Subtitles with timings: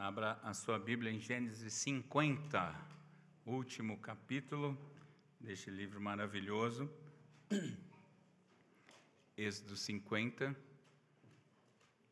[0.00, 2.72] Abra a sua Bíblia em Gênesis 50,
[3.44, 4.78] último capítulo
[5.40, 6.88] deste livro maravilhoso.
[9.36, 10.54] Êxodo 50.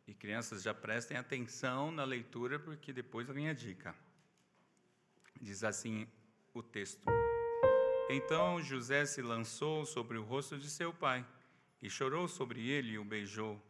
[0.09, 3.95] E crianças já prestem atenção na leitura, porque depois vem a dica.
[5.41, 6.09] Diz assim
[6.53, 7.07] o texto:
[8.11, 11.25] Então José se lançou sobre o rosto de seu pai,
[11.81, 13.63] e chorou sobre ele e o beijou.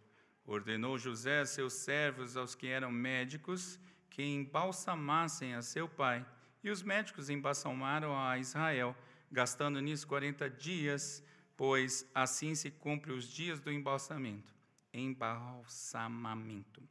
[0.46, 3.78] Ordenou José a seus servos, aos que eram médicos,
[4.16, 6.24] que embalsamassem a seu pai.
[6.64, 8.96] E os médicos embalsamaram a Israel,
[9.30, 11.22] gastando nisso 40 dias,
[11.54, 14.54] pois assim se cumpre os dias do embalsamento.
[14.90, 16.82] Embalsamamento.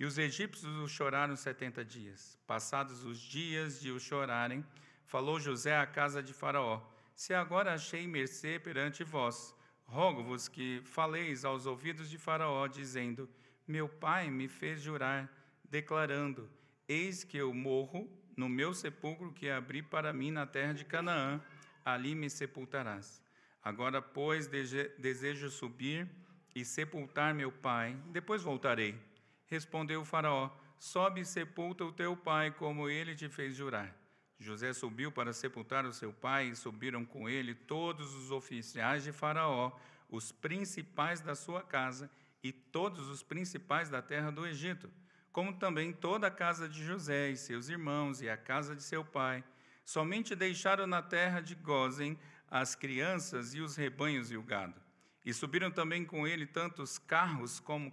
[0.00, 2.38] E os egípcios o choraram 70 dias.
[2.46, 4.64] Passados os dias de o chorarem,
[5.04, 6.80] falou José à casa de Faraó:
[7.14, 13.28] Se agora achei mercê perante vós, rogo-vos que faleis aos ouvidos de Faraó, dizendo:
[13.68, 15.30] Meu pai me fez jurar,
[15.68, 16.48] declarando:
[16.88, 21.40] Eis que eu morro no meu sepulcro que abri para mim na terra de Canaã,
[21.84, 23.22] ali me sepultarás.
[23.62, 26.08] Agora, pois, desejo subir
[26.54, 28.98] e sepultar meu pai, depois voltarei.
[29.46, 33.96] Respondeu o Faraó: Sobe e sepulta o teu pai, como ele te fez jurar.
[34.38, 39.12] José subiu para sepultar o seu pai, e subiram com ele todos os oficiais de
[39.12, 39.70] Faraó,
[40.10, 42.10] os principais da sua casa
[42.42, 44.90] e todos os principais da terra do Egito
[45.32, 49.04] como também toda a casa de José e seus irmãos e a casa de seu
[49.04, 49.42] pai.
[49.84, 52.18] Somente deixaram na terra de Gozen
[52.50, 54.80] as crianças e os rebanhos e o gado.
[55.24, 57.92] E subiram também com ele tantos carros como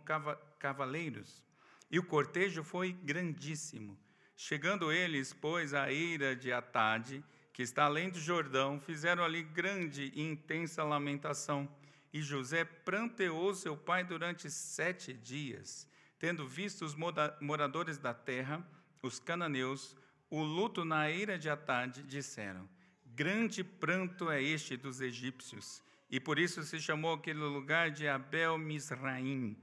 [0.59, 1.43] cavaleiros.
[1.89, 3.97] E o cortejo foi grandíssimo.
[4.35, 7.23] Chegando eles, pois, à eira de Atade,
[7.53, 11.69] que está além do Jordão, fizeram ali grande e intensa lamentação.
[12.11, 15.87] E José pranteou seu pai durante sete dias.
[16.19, 16.95] Tendo visto os
[17.39, 18.61] moradores da terra,
[19.01, 19.95] os cananeus,
[20.29, 22.67] o luto na eira de Atade, disseram:
[23.05, 25.81] Grande pranto é este dos egípcios,
[26.11, 29.55] e por isso se chamou aquele lugar de Abel Misraim,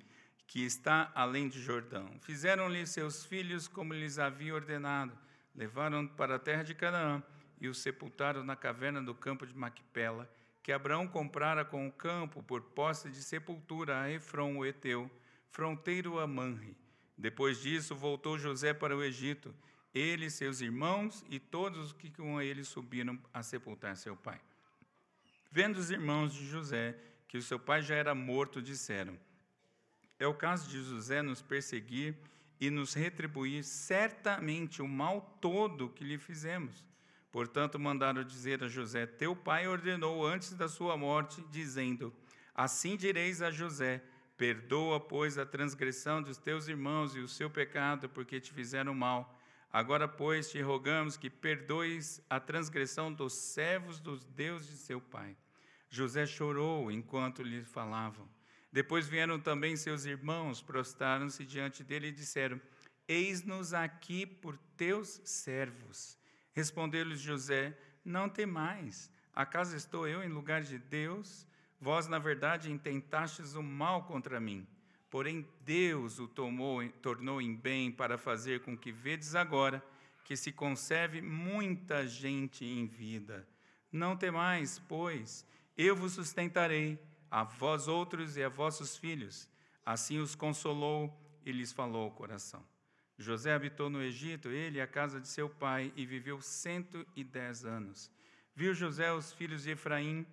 [0.46, 2.18] que está além de Jordão.
[2.22, 5.12] Fizeram-lhe seus filhos como lhes havia ordenado,
[5.54, 7.22] levaram para a terra de Canaã
[7.60, 10.30] e os sepultaram na caverna do campo de Maquipela,
[10.62, 15.10] que Abraão comprara com o campo por posse de sepultura a Efron o Eteu
[15.56, 16.76] fronteiro a Manre.
[17.16, 19.54] Depois disso, voltou José para o Egito,
[19.94, 24.38] ele, seus irmãos e todos os que com ele subiram a sepultar seu pai.
[25.50, 26.94] Vendo os irmãos de José
[27.26, 29.18] que o seu pai já era morto, disseram:
[30.18, 32.14] É o caso de José nos perseguir
[32.60, 36.84] e nos retribuir certamente o mal todo que lhe fizemos.
[37.32, 42.12] Portanto, mandaram dizer a José: Teu pai ordenou antes da sua morte, dizendo:
[42.54, 44.02] Assim direis a José:
[44.36, 49.38] Perdoa, pois, a transgressão dos teus irmãos e o seu pecado, porque te fizeram mal.
[49.72, 55.36] Agora, pois, te rogamos que perdoes a transgressão dos servos dos deuses de seu pai.
[55.88, 58.28] José chorou enquanto lhe falavam.
[58.70, 62.60] Depois vieram também seus irmãos, prostraram-se diante dele e disseram:
[63.08, 66.18] Eis-nos aqui por teus servos.
[66.52, 69.10] Respondeu-lhes José: Não temais.
[69.34, 71.45] Acaso estou eu em lugar de Deus?
[71.80, 74.66] Vós, na verdade, intentastes o mal contra mim,
[75.10, 79.84] porém Deus o tomou, tornou em bem para fazer com que vedes agora
[80.24, 83.46] que se conserve muita gente em vida.
[83.92, 86.98] Não temais, pois, eu vos sustentarei,
[87.30, 89.48] a vós outros e a vossos filhos.
[89.84, 92.64] Assim os consolou e lhes falou o coração.
[93.18, 97.22] José habitou no Egito, ele e a casa de seu pai, e viveu cento e
[97.22, 98.10] dez anos.
[98.54, 100.26] Viu José os filhos de Efraim,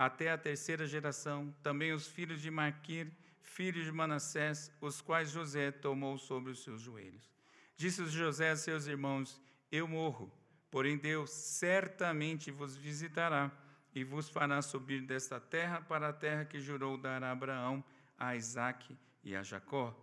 [0.00, 3.12] até a terceira geração, também os filhos de Marquir,
[3.42, 7.30] filhos de Manassés, os quais José tomou sobre os seus joelhos.
[7.76, 9.38] Disse José a seus irmãos:
[9.70, 10.32] Eu morro,
[10.70, 13.52] porém Deus certamente vos visitará
[13.94, 17.84] e vos fará subir desta terra para a terra que jurou dar a Abraão,
[18.16, 19.94] a Isaque e a Jacó.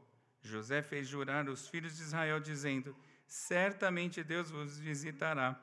[0.44, 2.96] José fez jurar os filhos de Israel, dizendo:
[3.26, 5.60] Certamente Deus vos visitará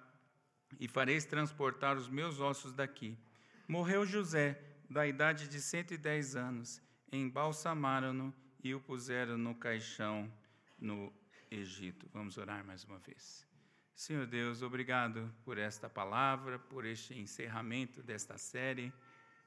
[0.81, 3.17] e fareis transportar os meus ossos daqui.
[3.66, 10.31] Morreu José, da idade de 110 anos, embalsamaram-no e o puseram no caixão
[10.78, 11.11] no
[11.50, 12.06] Egito.
[12.12, 13.46] Vamos orar mais uma vez.
[13.94, 18.93] Senhor Deus, obrigado por esta palavra, por este encerramento desta série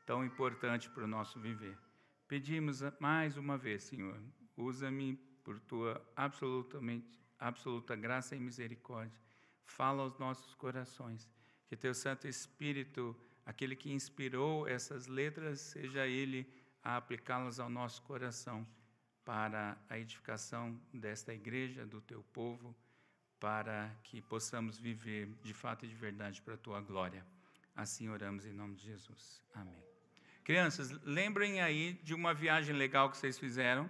[0.03, 1.77] tão importante para o nosso viver.
[2.27, 4.19] Pedimos mais uma vez, Senhor,
[4.55, 9.19] usa-me por tua absolutamente absoluta graça e misericórdia.
[9.63, 11.29] Fala aos nossos corações,
[11.67, 13.15] que teu Santo Espírito
[13.47, 16.45] aquele que inspirou essas letras, seja Ele
[16.83, 18.67] a aplicá-las ao nosso coração
[19.23, 22.75] para a edificação desta igreja, do teu povo,
[23.39, 27.25] para que possamos viver de fato e de verdade para a tua glória.
[27.73, 29.41] Assim oramos em nome de Jesus.
[29.53, 29.81] Amém.
[30.43, 33.89] Crianças, lembrem aí de uma viagem legal que vocês fizeram.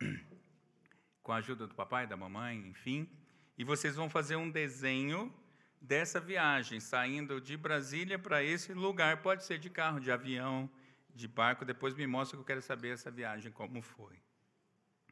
[1.22, 3.08] Com a ajuda do papai, da mamãe, enfim.
[3.56, 5.32] E vocês vão fazer um desenho
[5.80, 9.22] dessa viagem, saindo de Brasília para esse lugar.
[9.22, 10.70] Pode ser de carro, de avião,
[11.14, 11.64] de barco.
[11.64, 14.20] Depois me mostra que eu quero saber essa viagem como foi.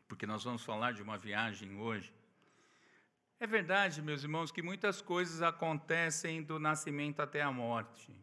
[0.08, 2.12] Porque nós vamos falar de uma viagem hoje.
[3.40, 8.14] É verdade, meus irmãos, que muitas coisas acontecem do nascimento até a morte.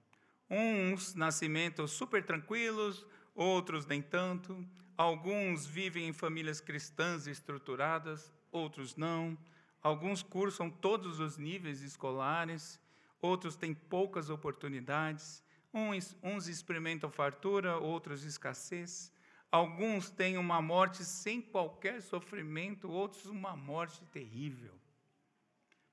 [0.49, 3.05] Uns nascimentos super tranquilos,
[3.35, 4.65] outros nem tanto.
[4.97, 9.37] Alguns vivem em famílias cristãs estruturadas, outros não.
[9.81, 12.79] Alguns cursam todos os níveis escolares,
[13.21, 15.43] outros têm poucas oportunidades.
[15.73, 19.11] Uns, uns experimentam fartura, outros escassez.
[19.51, 24.73] Alguns têm uma morte sem qualquer sofrimento, outros uma morte terrível.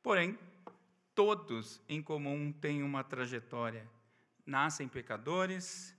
[0.03, 0.39] Porém,
[1.15, 3.89] todos em comum têm uma trajetória.
[4.45, 5.95] Nascem pecadores,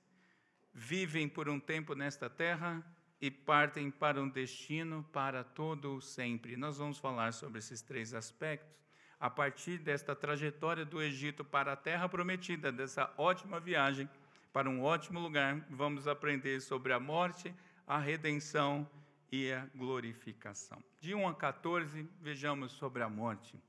[0.74, 2.84] vivem por um tempo nesta terra
[3.22, 6.56] e partem para um destino para todo o sempre.
[6.56, 8.80] Nós vamos falar sobre esses três aspectos
[9.20, 14.10] a partir desta trajetória do Egito para a terra prometida, dessa ótima viagem
[14.54, 15.66] para um ótimo lugar.
[15.70, 17.54] Vamos aprender sobre a morte,
[17.86, 18.90] a redenção
[19.32, 20.82] e a glorificação.
[21.02, 23.60] De 1 a 14, vejamos sobre a morte.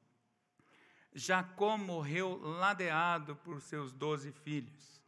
[1.12, 5.02] Jacó morreu ladeado por seus doze filhos.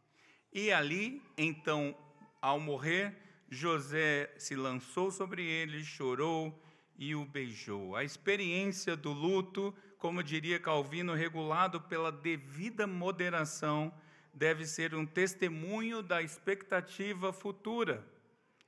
[0.51, 1.95] E ali, então,
[2.41, 3.17] ao morrer,
[3.53, 6.61] José se lançou sobre ele, chorou
[6.97, 7.95] e o beijou.
[7.95, 9.73] A experiência do luto
[10.03, 13.89] como diria Calvino, regulado pela devida moderação,
[14.33, 18.05] deve ser um testemunho da expectativa futura.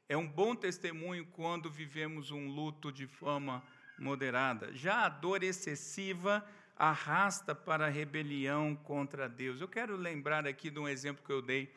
[0.07, 3.61] É um bom testemunho quando vivemos um luto de forma
[3.99, 4.73] moderada.
[4.73, 6.41] Já a dor excessiva
[6.77, 9.59] arrasta para a rebelião contra Deus.
[9.59, 11.69] Eu quero lembrar aqui de um exemplo que eu dei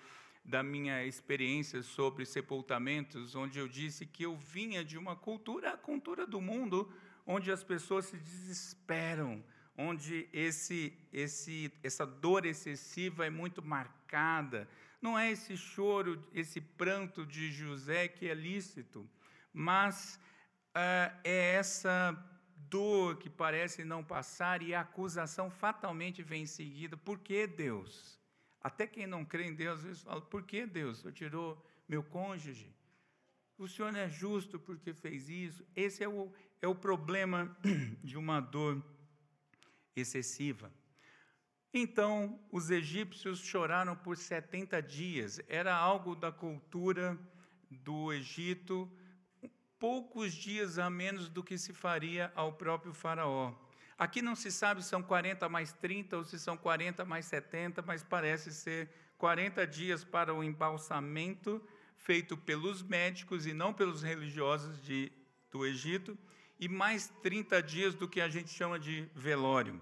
[0.49, 5.77] da minha experiência sobre sepultamentos, onde eu disse que eu vinha de uma cultura, a
[5.77, 6.91] cultura do mundo,
[7.27, 9.45] onde as pessoas se desesperam,
[9.77, 14.67] onde esse, esse, essa dor excessiva é muito marcada.
[15.03, 19.06] Não é esse choro, esse pranto de José que é lícito,
[19.53, 20.19] mas
[20.71, 22.17] uh, é essa
[22.56, 26.97] dor que parece não passar e a acusação fatalmente vem em seguida.
[26.97, 28.18] Por que Deus?
[28.61, 31.05] Até quem não crê em Deus, às vezes fala: por que Deus?
[31.05, 32.75] O tirou meu cônjuge?
[33.57, 35.67] O Senhor não é justo porque fez isso?
[35.75, 36.33] Esse é o,
[36.63, 37.57] é o problema
[38.05, 38.83] de uma dor
[39.97, 40.73] excessiva.
[41.73, 45.41] Então, os egípcios choraram por 70 dias.
[45.49, 47.19] Era algo da cultura
[47.71, 48.91] do Egito,
[49.79, 53.55] poucos dias a menos do que se faria ao próprio Faraó.
[53.99, 57.83] Aqui não se sabe se são 40 mais 30 ou se são 40 mais 70,
[57.83, 61.61] mas parece ser 40 dias para o embalsamento
[61.99, 65.12] feito pelos médicos e não pelos religiosos de,
[65.50, 66.17] do Egito,
[66.59, 69.81] e mais 30 dias do que a gente chama de velório.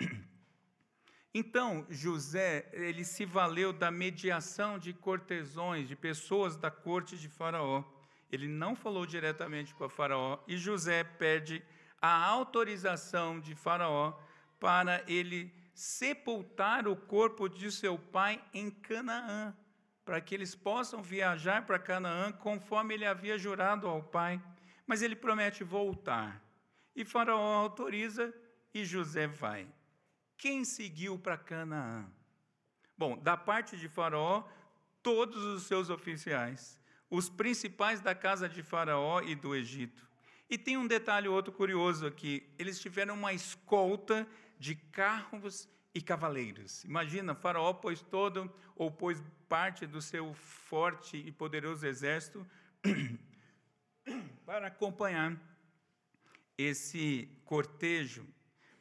[1.38, 7.84] Então, José, ele se valeu da mediação de cortesões, de pessoas da corte de Faraó.
[8.32, 11.62] Ele não falou diretamente com a Faraó e José pede
[12.06, 14.12] a autorização de Faraó
[14.60, 19.54] para ele sepultar o corpo de seu pai em Canaã,
[20.04, 24.40] para que eles possam viajar para Canaã conforme ele havia jurado ao pai.
[24.86, 26.40] Mas ele promete voltar.
[26.94, 28.32] E Faraó autoriza
[28.72, 29.66] e José vai.
[30.38, 32.06] Quem seguiu para Canaã?
[32.96, 34.44] Bom, da parte de Faraó,
[35.02, 40.06] todos os seus oficiais, os principais da casa de Faraó e do Egito.
[40.48, 44.26] E tem um detalhe outro curioso aqui: eles tiveram uma escolta
[44.58, 46.84] de carros e cavaleiros.
[46.84, 52.46] Imagina, Faraó pôs todo, ou pôs parte do seu forte e poderoso exército
[54.44, 55.40] para acompanhar
[56.58, 58.26] esse cortejo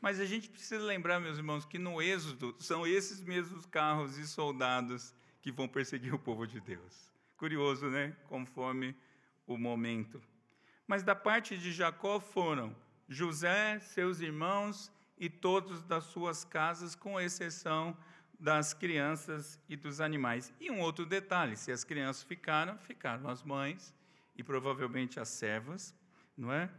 [0.05, 4.27] mas a gente precisa lembrar, meus irmãos, que no Êxodo são esses mesmos carros e
[4.27, 7.11] soldados que vão perseguir o povo de Deus.
[7.35, 8.15] Curioso, né?
[8.27, 8.95] Conforme
[9.47, 10.21] o momento.
[10.87, 12.75] Mas da parte de Jacó foram
[13.07, 17.97] José, seus irmãos e todos das suas casas, com exceção
[18.39, 20.53] das crianças e dos animais.
[20.59, 23.93] E um outro detalhe: se as crianças ficaram, ficaram as mães
[24.35, 25.95] e provavelmente as servas,
[26.37, 26.69] não é?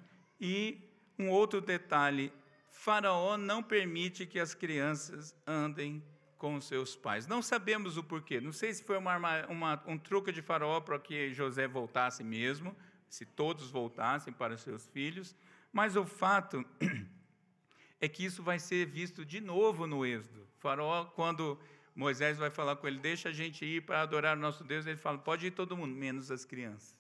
[0.41, 0.79] E
[1.19, 2.33] um outro detalhe
[2.71, 6.03] Faraó não permite que as crianças andem
[6.37, 7.27] com seus pais.
[7.27, 8.41] Não sabemos o porquê.
[8.41, 12.77] Não sei se foi uma, uma, um truque de Faraó para que José voltasse mesmo,
[13.09, 15.35] se todos voltassem para seus filhos,
[15.73, 16.65] mas o fato
[18.01, 20.47] é que isso vai ser visto de novo no Êxodo.
[20.59, 21.59] Faraó, quando
[21.95, 24.97] Moisés vai falar com ele, deixa a gente ir para adorar o nosso Deus, ele
[24.97, 26.95] fala, pode ir todo mundo, menos as crianças.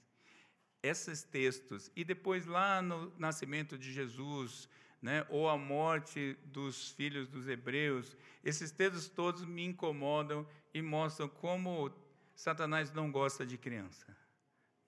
[0.82, 4.68] Esses textos, e depois lá no nascimento de Jesus,
[5.02, 11.28] né, ou a morte dos filhos dos hebreus, esses textos todos me incomodam e mostram
[11.28, 11.90] como
[12.34, 14.16] Satanás não gosta de criança.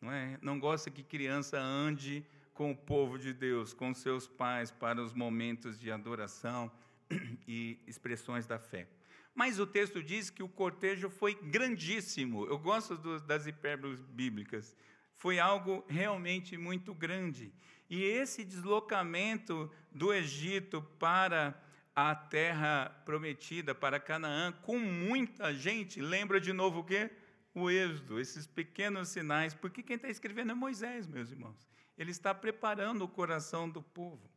[0.01, 0.39] Não, é?
[0.41, 2.25] não gosta que criança ande
[2.55, 6.71] com o povo de Deus, com seus pais, para os momentos de adoração
[7.47, 8.89] e expressões da fé.
[9.35, 12.45] Mas o texto diz que o cortejo foi grandíssimo.
[12.47, 14.77] Eu gosto do, das hipérboles bíblicas.
[15.15, 17.53] Foi algo realmente muito grande.
[17.89, 21.61] E esse deslocamento do Egito para
[21.95, 27.11] a terra prometida, para Canaã, com muita gente, lembra de novo o quê?
[27.61, 31.67] O êxodo, esses pequenos sinais, porque quem está escrevendo é Moisés, meus irmãos.
[31.99, 34.31] Ele está preparando o coração do povo.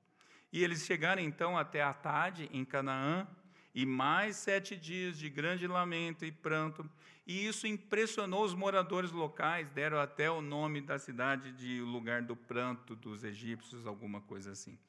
[0.51, 3.27] E eles chegaram então até Atade, em Canaã,
[3.75, 6.89] e mais sete dias de grande lamento e pranto.
[7.27, 12.35] E isso impressionou os moradores locais, deram até o nome da cidade de lugar do
[12.35, 14.79] pranto dos egípcios, alguma coisa assim.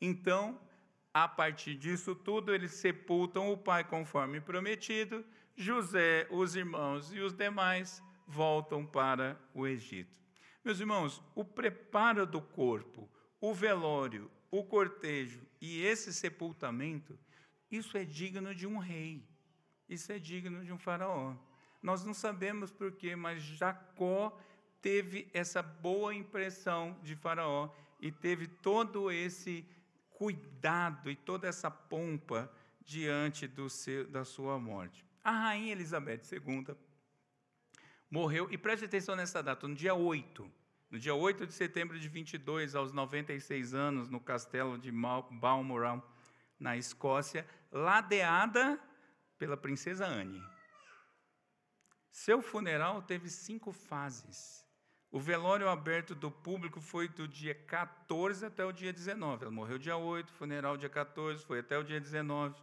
[0.00, 0.60] Então,
[1.14, 5.24] a partir disso tudo, eles sepultam o pai conforme prometido.
[5.56, 10.14] José, os irmãos e os demais voltam para o Egito.
[10.64, 13.08] Meus irmãos, o preparo do corpo,
[13.40, 17.18] o velório, o cortejo e esse sepultamento
[17.70, 19.26] isso é digno de um rei.
[19.88, 21.34] Isso é digno de um faraó.
[21.82, 24.36] Nós não sabemos porquê, mas Jacó
[24.80, 27.70] teve essa boa impressão de Faraó
[28.00, 29.64] e teve todo esse
[30.10, 32.50] cuidado e toda essa pompa
[32.84, 35.05] diante seu, da sua morte.
[35.26, 36.76] A rainha Elizabeth II
[38.08, 40.48] morreu, e preste atenção nessa data, no dia 8,
[40.88, 46.16] no dia 8 de setembro de 22, aos 96 anos, no castelo de Balmoral,
[46.60, 48.80] na Escócia, ladeada
[49.36, 50.40] pela princesa Anne.
[52.12, 54.64] Seu funeral teve cinco fases.
[55.10, 59.42] O velório aberto do público foi do dia 14 até o dia 19.
[59.42, 62.54] Ela morreu dia 8, funeral dia 14, foi até o dia 19.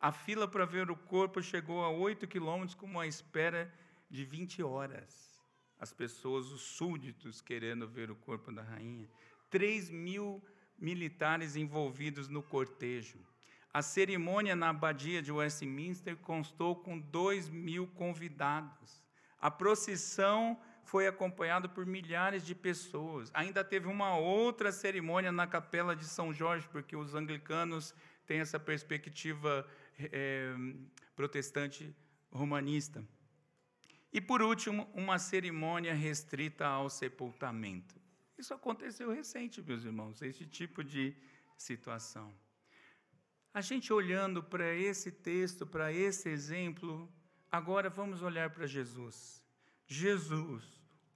[0.00, 3.70] A fila para ver o corpo chegou a 8 quilômetros, com uma espera
[4.08, 5.38] de 20 horas.
[5.78, 9.06] As pessoas, os súditos, querendo ver o corpo da rainha.
[9.50, 10.42] 3 mil
[10.78, 13.18] militares envolvidos no cortejo.
[13.74, 19.02] A cerimônia na abadia de Westminster constou com dois mil convidados.
[19.38, 23.30] A procissão foi acompanhada por milhares de pessoas.
[23.34, 27.94] Ainda teve uma outra cerimônia na capela de São Jorge, porque os anglicanos
[28.26, 29.66] têm essa perspectiva
[30.12, 30.54] é,
[31.14, 31.94] protestante
[32.30, 33.04] romanista.
[34.12, 38.00] E, por último, uma cerimônia restrita ao sepultamento.
[38.36, 41.14] Isso aconteceu recente, meus irmãos, esse tipo de
[41.56, 42.34] situação.
[43.52, 47.12] A gente olhando para esse texto, para esse exemplo,
[47.50, 49.44] agora vamos olhar para Jesus.
[49.86, 50.64] Jesus,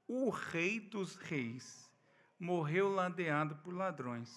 [0.06, 1.90] o Rei dos Reis,
[2.38, 4.30] morreu ladeado por ladrões.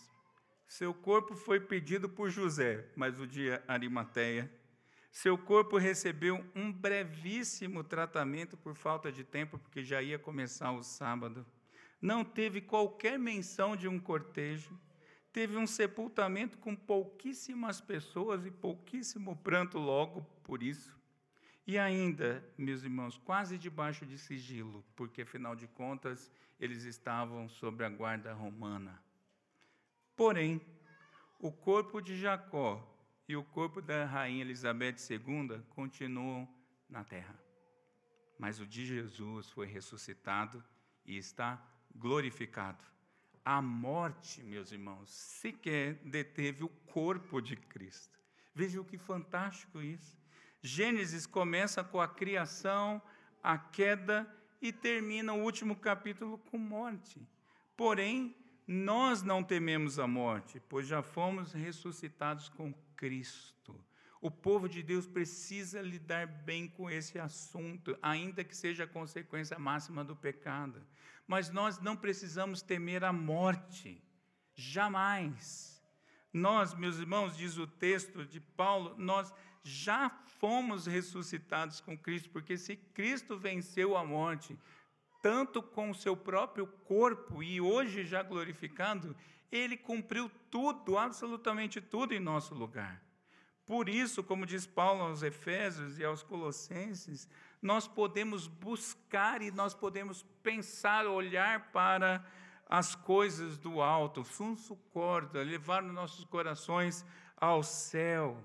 [0.68, 4.52] Seu corpo foi pedido por José, mas o dia Arimateia.
[5.12, 10.84] Seu corpo recebeu um brevíssimo tratamento por falta de tempo, porque já ia começar o
[10.84, 11.46] sábado.
[12.02, 14.78] Não teve qualquer menção de um cortejo
[15.38, 20.98] teve um sepultamento com pouquíssimas pessoas e pouquíssimo pranto logo por isso.
[21.68, 27.86] E ainda, meus irmãos, quase debaixo de sigilo, porque afinal de contas eles estavam sob
[27.86, 29.00] a guarda romana.
[30.18, 30.60] Porém,
[31.40, 32.84] o corpo de Jacó
[33.28, 36.50] e o corpo da rainha Elizabeth II continuam
[36.90, 37.40] na terra.
[38.40, 40.64] Mas o de Jesus foi ressuscitado
[41.06, 42.84] e está glorificado.
[43.46, 48.20] A morte, meus irmãos, sequer deteve o corpo de Cristo.
[48.56, 50.18] Veja que fantástico isso.
[50.64, 53.00] Gênesis começa com a criação,
[53.44, 54.28] a queda
[54.60, 57.22] e termina o último capítulo com morte.
[57.78, 58.36] Porém,
[58.68, 63.80] nós não tememos a morte, pois já fomos ressuscitados com Cristo.
[64.20, 69.58] O povo de Deus precisa lidar bem com esse assunto, ainda que seja a consequência
[69.58, 70.86] máxima do pecado
[71.28, 74.02] mas nós não precisamos temer a morte,
[74.56, 75.84] jamais.
[76.32, 80.10] Nós, meus irmãos, diz o texto de Paulo, nós já
[80.40, 84.58] fomos ressuscitados com Cristo, porque se Cristo venceu a morte,
[85.22, 89.16] tanto com o seu próprio corpo e hoje já glorificado,
[89.52, 93.02] ele cumpriu tudo, absolutamente tudo em nosso lugar.
[93.66, 97.28] Por isso, como diz Paulo aos Efésios e aos Colossenses,
[97.62, 102.26] nós podemos buscar e nós podemos pensar, olhar para
[102.70, 107.06] as coisas do alto, sunso corda, levar nossos corações
[107.36, 108.42] ao céu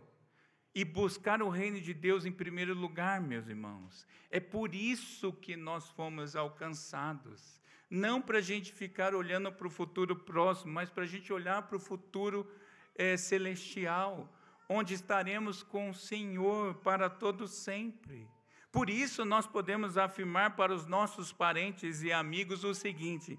[0.74, 4.06] e buscar o reino de Deus em primeiro lugar, meus irmãos.
[4.30, 7.60] É por isso que nós fomos alcançados.
[7.90, 11.62] Não para a gente ficar olhando para o futuro próximo, mas para a gente olhar
[11.62, 12.50] para o futuro
[12.94, 14.34] é, celestial,
[14.68, 18.26] onde estaremos com o Senhor para todo sempre.
[18.70, 23.38] Por isso nós podemos afirmar para os nossos parentes e amigos o seguinte: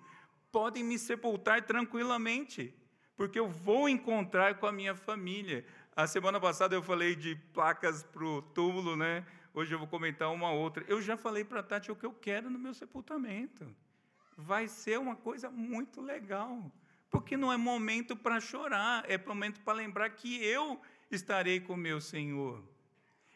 [0.51, 2.71] podem me sepultar tranquilamente,
[3.17, 5.65] porque eu vou encontrar com a minha família.
[5.95, 9.23] A semana passada eu falei de placas para o túmulo, né?
[9.53, 10.83] Hoje eu vou comentar uma outra.
[10.87, 13.63] Eu já falei para a Tati o que eu quero no meu sepultamento.
[14.35, 16.71] Vai ser uma coisa muito legal.
[17.11, 20.81] Porque não é momento para chorar, é momento para lembrar que eu
[21.11, 22.63] estarei com meu Senhor.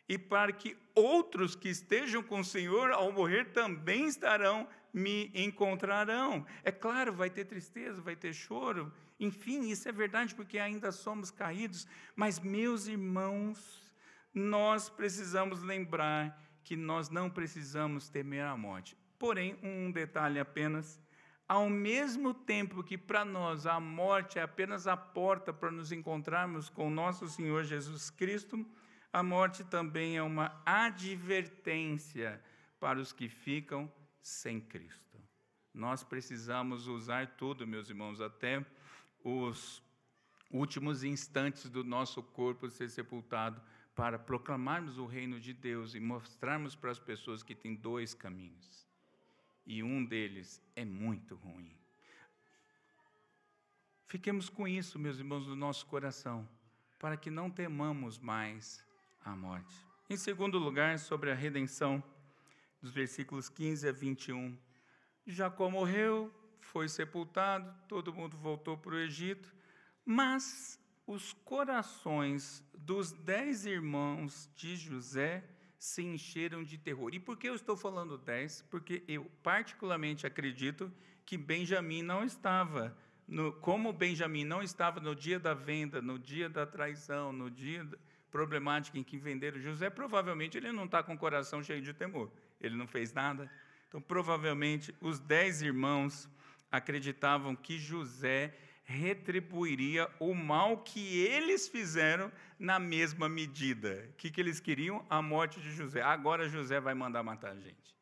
[0.10, 6.44] E para que outros que estejam com o Senhor ao morrer também estarão, me encontrarão.
[6.64, 11.32] É claro, vai ter tristeza, vai ter choro, enfim, isso é verdade porque ainda somos
[11.32, 13.92] caídos, mas, meus irmãos,
[14.34, 18.96] nós precisamos lembrar que nós não precisamos temer a morte.
[19.18, 21.02] Porém, um detalhe apenas:
[21.48, 26.70] ao mesmo tempo que para nós a morte é apenas a porta para nos encontrarmos
[26.70, 28.64] com nosso Senhor Jesus Cristo,
[29.12, 32.42] a morte também é uma advertência
[32.80, 35.18] para os que ficam sem Cristo.
[35.74, 38.66] Nós precisamos usar tudo, meus irmãos, até
[39.28, 39.84] os
[40.50, 43.62] últimos instantes do nosso corpo ser sepultado
[43.94, 48.88] para proclamarmos o reino de Deus e mostrarmos para as pessoas que tem dois caminhos.
[49.66, 51.76] E um deles é muito ruim.
[54.06, 56.48] Fiquemos com isso, meus irmãos, no nosso coração,
[56.98, 58.82] para que não temamos mais
[59.26, 59.86] a morte.
[60.10, 62.02] Em segundo lugar, sobre a redenção,
[62.82, 64.58] dos versículos 15 a 21.
[65.26, 66.34] Jacó morreu,
[66.68, 69.54] foi sepultado, todo mundo voltou para o Egito,
[70.06, 75.44] mas os corações dos dez irmãos de José
[75.80, 77.14] se encheram de terror.
[77.14, 78.64] E por que eu estou falando dez?
[78.70, 80.92] Porque eu particularmente acredito
[81.26, 86.50] que Benjamim não estava, no, como Benjamim não estava no dia da venda, no dia
[86.50, 87.88] da traição, no dia
[88.30, 92.32] problemático em que venderam José, provavelmente ele não está com o coração cheio de temor.
[92.60, 93.50] Ele não fez nada.
[93.88, 96.30] Então, provavelmente, os dez irmãos
[96.72, 98.54] acreditavam que José
[98.84, 104.08] retribuiria o mal que eles fizeram na mesma medida.
[104.12, 105.06] O que, que eles queriam?
[105.10, 106.02] A morte de José.
[106.02, 107.96] Agora José vai mandar matar a gente,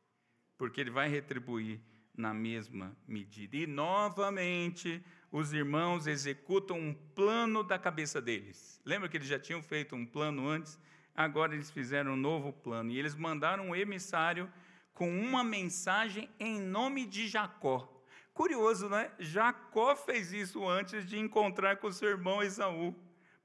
[0.58, 1.82] porque ele vai retribuir
[2.16, 3.58] na mesma medida.
[3.58, 8.80] E novamente os irmãos executam um plano da cabeça deles.
[8.86, 10.80] Lembra que eles já tinham feito um plano antes?
[11.16, 14.52] Agora eles fizeram um novo plano e eles mandaram um emissário
[14.94, 17.95] com uma mensagem em nome de Jacó.
[18.36, 19.10] Curioso, né?
[19.18, 22.94] Jacó fez isso antes de encontrar com seu irmão Esaú.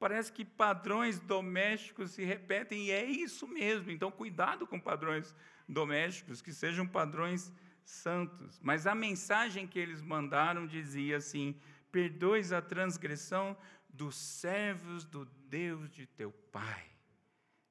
[0.00, 3.92] Parece que padrões domésticos se repetem e é isso mesmo.
[3.92, 5.32] Então, cuidado com padrões
[5.68, 7.52] domésticos, que sejam padrões
[7.84, 8.58] santos.
[8.60, 11.54] Mas a mensagem que eles mandaram dizia assim:
[11.92, 13.56] perdoes a transgressão
[13.88, 16.84] dos servos do Deus de teu pai.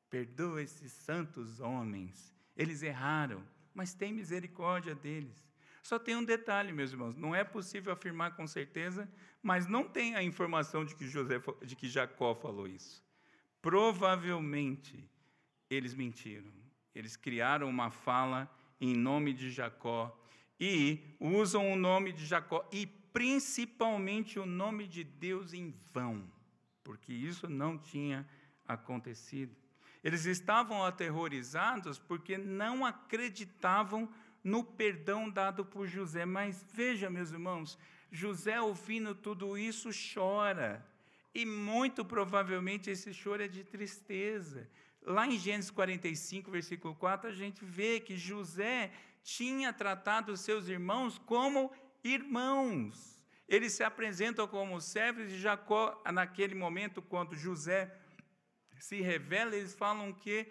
[0.10, 2.34] Perdoa esses santos homens.
[2.55, 5.48] Eles erraram, mas tem misericórdia deles.
[5.81, 9.09] Só tem um detalhe, meus irmãos, não é possível afirmar com certeza,
[9.41, 13.03] mas não tem a informação de que José de que Jacó falou isso.
[13.61, 15.09] Provavelmente
[15.69, 16.51] eles mentiram.
[16.93, 18.49] Eles criaram uma fala
[18.81, 20.17] em nome de Jacó
[20.59, 26.29] e usam o nome de Jacó e principalmente o nome de Deus em vão,
[26.83, 28.27] porque isso não tinha
[28.67, 29.55] acontecido.
[30.03, 34.09] Eles estavam aterrorizados porque não acreditavam
[34.43, 36.25] no perdão dado por José.
[36.25, 37.78] Mas veja, meus irmãos,
[38.12, 40.86] José, ouvindo tudo isso, chora.
[41.34, 44.69] E muito provavelmente esse choro é de tristeza.
[45.02, 48.91] Lá em Gênesis 45, versículo 4, a gente vê que José
[49.23, 51.71] tinha tratado seus irmãos como
[52.04, 53.23] irmãos.
[53.47, 57.95] Eles se apresentam como servos de Jacó, naquele momento, quando José
[58.80, 60.47] se revela, eles falam que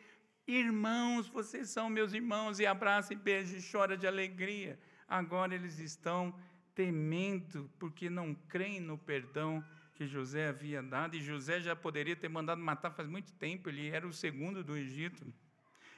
[0.48, 4.78] irmãos, vocês são meus irmãos, e abraça e beija e chora de alegria.
[5.06, 6.34] Agora eles estão
[6.74, 12.28] temendo porque não creem no perdão que José havia dado, e José já poderia ter
[12.28, 15.26] mandado matar faz muito tempo, ele era o segundo do Egito.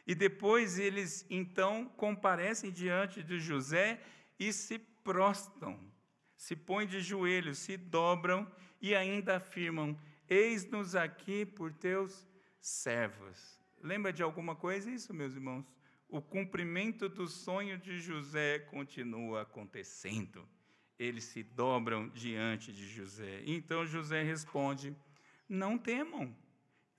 [0.06, 4.00] E depois eles então comparecem diante de José
[4.38, 5.78] e se prostam,
[6.34, 9.96] se põem de joelhos, se dobram e ainda afirmam:
[10.28, 12.26] Eis-nos aqui por teus
[12.58, 13.59] servos.
[13.82, 15.64] Lembra de alguma coisa isso, meus irmãos?
[16.08, 20.46] O cumprimento do sonho de José continua acontecendo.
[20.98, 23.42] eles se dobram diante de José.
[23.46, 24.94] Então José responde:
[25.48, 26.36] Não temam,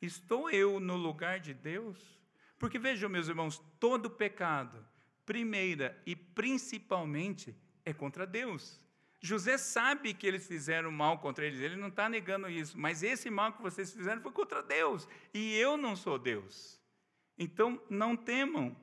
[0.01, 2.19] estou eu no lugar de Deus?
[2.57, 4.83] Porque vejam, meus irmãos, todo pecado,
[5.23, 8.79] primeira e principalmente, é contra Deus.
[9.21, 13.29] José sabe que eles fizeram mal contra eles, ele não está negando isso, mas esse
[13.29, 16.81] mal que vocês fizeram foi contra Deus, e eu não sou Deus.
[17.37, 18.75] Então, não temam.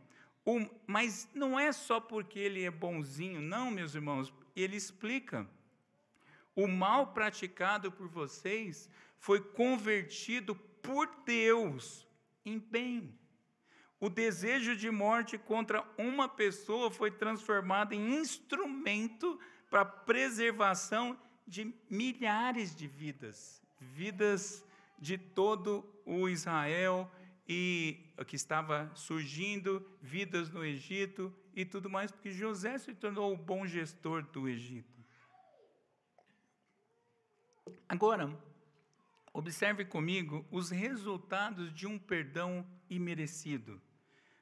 [0.45, 5.45] O, mas não é só porque ele é bonzinho, não, meus irmãos, ele explica.
[6.55, 12.07] O mal praticado por vocês foi convertido por Deus
[12.45, 13.13] em bem.
[14.01, 19.39] O desejo de morte contra uma pessoa foi transformado em instrumento
[19.71, 24.65] para a preservação de milhares de vidas, vidas
[24.99, 27.11] de todo o Israel
[27.49, 33.37] e que estava surgindo, vidas no Egito e tudo mais, porque José se tornou o
[33.37, 34.99] bom gestor do Egito.
[37.89, 38.39] Agora,
[39.33, 43.81] observe comigo os resultados de um perdão imerecido.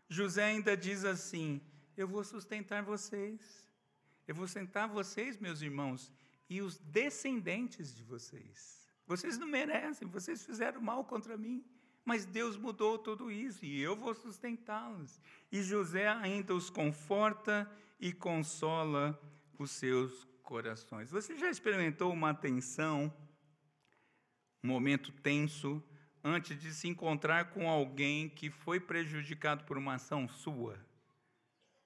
[0.08, 1.60] José ainda diz assim:
[1.96, 3.65] Eu vou sustentar vocês
[4.26, 6.12] eu vou sentar vocês, meus irmãos,
[6.48, 8.86] e os descendentes de vocês.
[9.06, 11.64] Vocês não merecem, vocês fizeram mal contra mim,
[12.04, 15.20] mas Deus mudou tudo isso e eu vou sustentá-los.
[15.50, 19.20] E José ainda os conforta e consola
[19.58, 21.10] os seus corações.
[21.10, 23.12] Você já experimentou uma tensão,
[24.62, 25.82] um momento tenso,
[26.22, 30.84] antes de se encontrar com alguém que foi prejudicado por uma ação sua?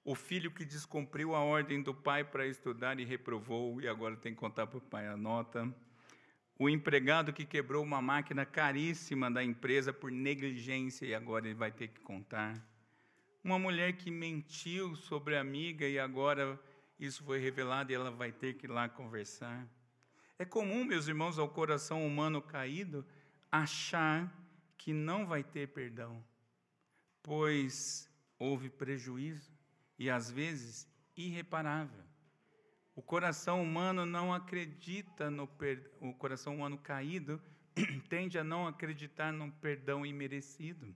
[0.03, 4.33] O filho que descumpriu a ordem do pai para estudar e reprovou e agora tem
[4.33, 5.71] que contar para o pai a nota.
[6.57, 11.71] O empregado que quebrou uma máquina caríssima da empresa por negligência e agora ele vai
[11.71, 12.59] ter que contar.
[13.43, 16.59] Uma mulher que mentiu sobre a amiga e agora
[16.99, 19.67] isso foi revelado e ela vai ter que ir lá conversar.
[20.37, 23.05] É comum, meus irmãos, ao coração humano caído
[23.51, 24.31] achar
[24.77, 26.23] que não vai ter perdão,
[27.21, 28.09] pois
[28.39, 29.50] houve prejuízo
[30.01, 32.03] e às vezes irreparável.
[32.95, 35.91] O coração humano não acredita no per...
[36.01, 37.39] o coração humano caído
[38.09, 40.95] tende a não acreditar no perdão imerecido.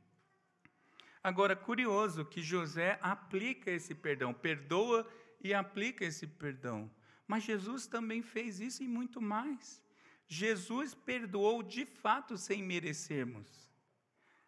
[1.23, 5.07] Agora, curioso que José aplica esse perdão, perdoa
[5.39, 6.89] e aplica esse perdão.
[7.27, 9.83] Mas Jesus também fez isso e muito mais.
[10.27, 13.71] Jesus perdoou de fato sem merecermos.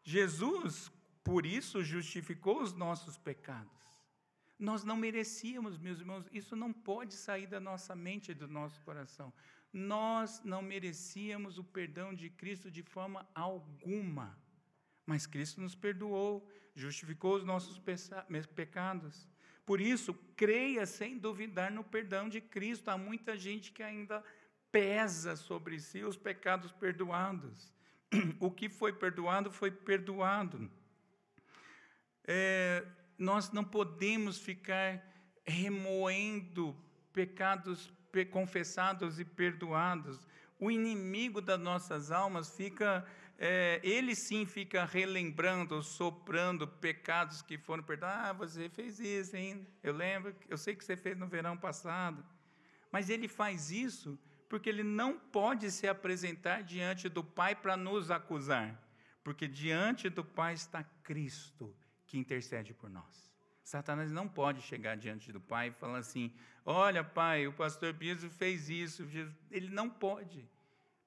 [0.04, 0.92] Jesus,
[1.24, 3.77] por isso, justificou os nossos pecados.
[4.60, 8.82] Nós não merecíamos, meus irmãos, isso não pode sair da nossa mente e do nosso
[8.82, 9.32] coração.
[9.72, 14.38] Nós não merecíamos o perdão de Cristo de forma alguma.
[15.06, 17.80] Mas Cristo nos perdoou, justificou os nossos
[18.56, 19.30] pecados.
[19.66, 22.90] Por isso, creia sem duvidar no perdão de Cristo.
[22.90, 24.24] Há muita gente que ainda
[24.72, 27.74] pesa sobre si os pecados perdoados.
[28.40, 30.72] O que foi perdoado, foi perdoado.
[32.26, 32.86] É,
[33.18, 35.04] nós não podemos ficar
[35.46, 36.76] remoendo
[37.12, 37.92] pecados
[38.32, 40.28] confessados e perdoados.
[40.60, 43.06] O inimigo das nossas almas fica,
[43.38, 48.30] é, ele sim fica relembrando, soprando pecados que foram perdoados.
[48.30, 49.68] Ah, você fez isso, hein?
[49.84, 52.26] Eu lembro, eu sei que você fez no verão passado.
[52.92, 54.18] Mas ele faz isso
[54.50, 58.82] porque ele não pode se apresentar diante do Pai para nos acusar,
[59.22, 61.76] porque diante do Pai está Cristo
[62.08, 63.28] que intercede por nós.
[63.62, 66.34] Satanás não pode chegar diante do Pai e falar assim:
[66.66, 69.06] Olha, Pai, o pastor Biso fez isso.
[69.52, 70.50] Ele não pode,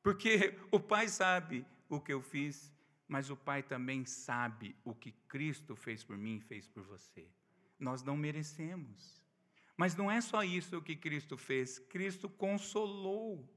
[0.02, 2.70] porque o Pai sabe o que eu fiz,
[3.08, 7.26] mas o Pai também sabe o que Cristo fez por mim e fez por você.
[7.78, 9.20] Nós não merecemos.
[9.74, 13.48] Mas não é só isso que Cristo fez, Cristo consolou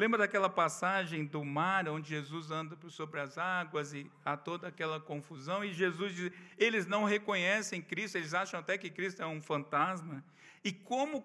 [0.00, 4.98] Lembra daquela passagem do mar, onde Jesus anda sobre as águas e há toda aquela
[4.98, 9.42] confusão, e Jesus diz: eles não reconhecem Cristo, eles acham até que Cristo é um
[9.42, 10.24] fantasma.
[10.64, 11.22] E como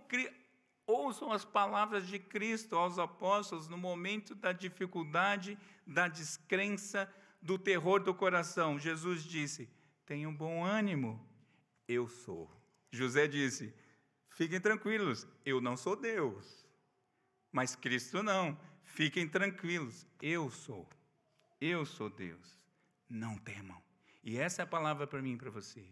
[0.86, 5.58] ouçam as palavras de Cristo aos apóstolos no momento da dificuldade,
[5.88, 7.10] da descrença,
[7.42, 8.78] do terror do coração.
[8.78, 9.70] Jesus disse:
[10.06, 11.26] tenham bom ânimo,
[11.88, 12.52] eu sou.
[12.92, 13.74] José disse:
[14.32, 16.65] fiquem tranquilos, eu não sou Deus.
[17.56, 18.60] Mas Cristo não.
[18.84, 20.86] Fiquem tranquilos, eu sou.
[21.62, 22.62] Eu sou Deus.
[23.10, 23.82] Não temam.
[24.22, 25.86] E essa é a palavra para mim e para você.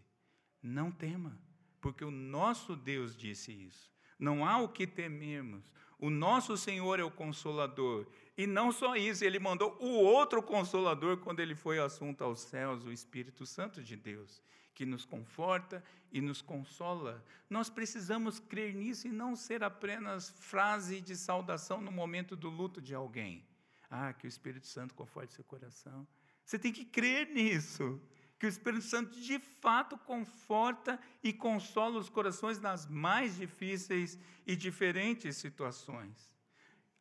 [0.62, 1.40] Não tema,
[1.80, 3.90] porque o nosso Deus disse isso.
[4.20, 5.72] Não há o que temermos.
[5.98, 8.08] O nosso Senhor é o consolador.
[8.38, 12.84] E não só isso, ele mandou o outro consolador quando ele foi assunto aos céus,
[12.84, 17.24] o Espírito Santo de Deus, que nos conforta e nos consola.
[17.50, 22.82] Nós precisamos crer nisso e não ser apenas frase de saudação no momento do luto
[22.82, 23.46] de alguém.
[23.90, 26.08] Ah, que o Espírito Santo conforte seu coração.
[26.44, 28.02] Você tem que crer nisso.
[28.40, 34.56] Que o Espírito Santo de fato conforta e consola os corações nas mais difíceis e
[34.56, 36.34] diferentes situações.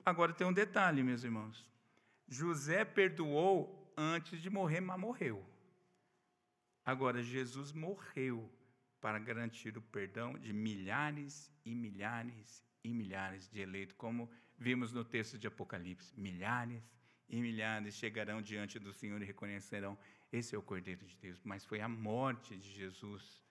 [0.04, 1.66] Agora tem um detalhe, meus irmãos.
[2.28, 5.44] José perdoou antes de morrer, mas morreu.
[6.84, 8.50] Agora, Jesus morreu
[9.00, 15.04] para garantir o perdão de milhares e milhares e milhares de eleitos, como vimos no
[15.04, 16.12] texto de Apocalipse.
[16.18, 16.82] Milhares
[17.28, 19.98] e milhares chegarão diante do Senhor e reconhecerão:
[20.32, 21.40] esse é o Cordeiro de Deus.
[21.44, 23.42] Mas foi a morte de Jesus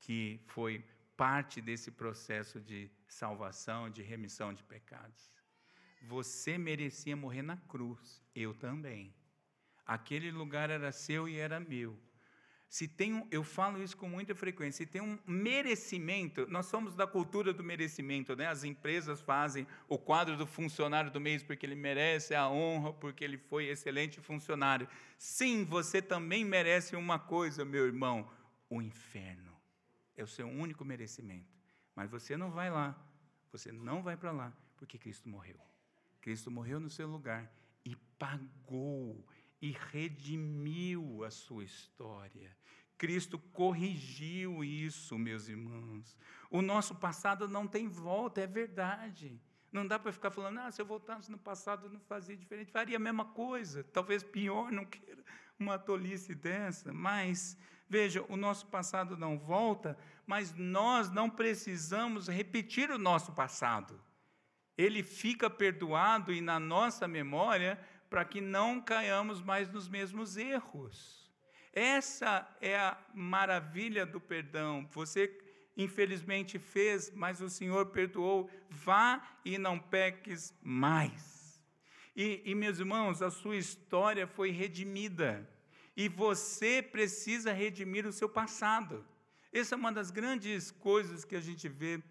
[0.00, 0.84] que foi
[1.16, 5.32] parte desse processo de salvação, de remissão de pecados.
[6.02, 9.14] Você merecia morrer na cruz, eu também.
[9.84, 11.98] Aquele lugar era seu e era meu.
[12.68, 16.94] Se tem um, eu falo isso com muita frequência, se tem um merecimento, nós somos
[16.94, 18.46] da cultura do merecimento, né?
[18.46, 23.24] As empresas fazem o quadro do funcionário do mês porque ele merece a honra, porque
[23.24, 24.86] ele foi excelente funcionário.
[25.16, 28.30] Sim, você também merece uma coisa, meu irmão,
[28.68, 29.56] o inferno.
[30.14, 31.56] É o seu único merecimento.
[31.96, 32.94] Mas você não vai lá,
[33.50, 35.58] você não vai para lá, porque Cristo morreu.
[36.20, 37.50] Cristo morreu no seu lugar
[37.82, 39.24] e pagou
[39.60, 42.56] e redimiu a sua história.
[42.96, 46.16] Cristo corrigiu isso, meus irmãos.
[46.50, 49.40] O nosso passado não tem volta, é verdade.
[49.70, 52.96] Não dá para ficar falando, ah, se eu voltasse no passado não fazia diferente, faria
[52.96, 55.22] a mesma coisa, talvez pior, não queira
[55.58, 56.92] uma tolice dessa.
[56.92, 57.56] Mas,
[57.88, 64.00] veja, o nosso passado não volta, mas nós não precisamos repetir o nosso passado.
[64.76, 71.28] Ele fica perdoado e na nossa memória para que não caiamos mais nos mesmos erros.
[71.72, 74.88] Essa é a maravilha do perdão.
[74.92, 75.38] Você,
[75.76, 78.50] infelizmente, fez, mas o Senhor perdoou.
[78.70, 81.62] Vá e não peques mais.
[82.16, 85.48] E, e meus irmãos, a sua história foi redimida.
[85.96, 89.04] E você precisa redimir o seu passado.
[89.52, 92.02] Essa é uma das grandes coisas que a gente vê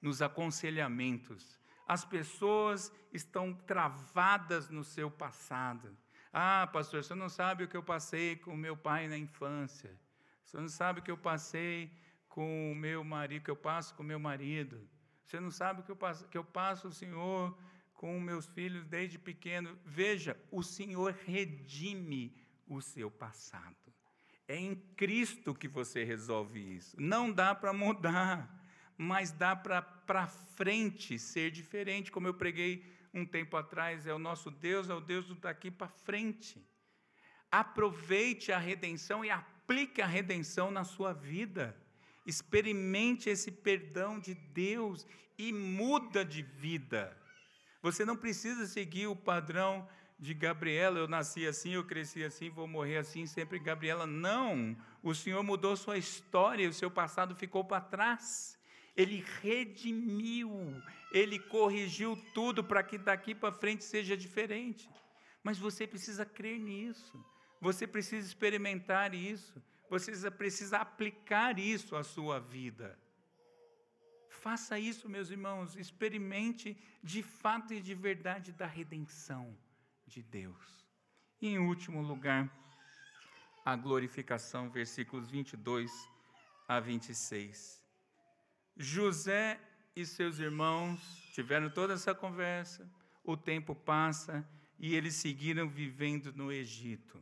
[0.00, 5.96] nos aconselhamentos as pessoas estão travadas no seu passado.
[6.32, 9.98] Ah, pastor, você não sabe o que eu passei com meu pai na infância.
[10.44, 11.90] Você não sabe o que eu passei
[12.28, 14.86] com o meu marido, que eu passo com o meu marido.
[15.24, 17.56] Você não sabe o que eu passo, que eu passo, o Senhor,
[17.94, 19.78] com meus filhos desde pequeno.
[19.84, 22.36] Veja, o Senhor redime
[22.68, 23.74] o seu passado.
[24.46, 26.96] É em Cristo que você resolve isso.
[27.00, 28.55] Não dá para mudar
[28.96, 34.50] mas dá para frente ser diferente, como eu preguei um tempo atrás, é o nosso
[34.50, 36.66] Deus, é o Deus do daqui para frente.
[37.50, 41.76] Aproveite a redenção e aplique a redenção na sua vida.
[42.26, 45.06] Experimente esse perdão de Deus
[45.38, 47.16] e muda de vida.
[47.82, 52.66] Você não precisa seguir o padrão de Gabriela, eu nasci assim, eu cresci assim, vou
[52.66, 54.06] morrer assim, sempre Gabriela.
[54.06, 58.55] Não, o Senhor mudou sua história, o seu passado ficou para trás
[58.96, 60.50] ele redimiu,
[61.12, 64.88] ele corrigiu tudo para que daqui para frente seja diferente.
[65.42, 67.24] Mas você precisa crer nisso,
[67.60, 72.98] você precisa experimentar isso, você precisa aplicar isso à sua vida.
[74.28, 79.56] Faça isso, meus irmãos, experimente de fato e de verdade da redenção
[80.06, 80.86] de Deus.
[81.40, 82.50] E em último lugar,
[83.64, 85.90] a glorificação, versículos 22
[86.68, 87.85] a 26.
[88.76, 89.58] José
[89.94, 91.00] e seus irmãos
[91.32, 92.86] tiveram toda essa conversa,
[93.24, 94.46] o tempo passa
[94.78, 97.20] e eles seguiram vivendo no Egito.